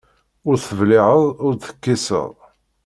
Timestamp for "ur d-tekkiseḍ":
1.45-2.33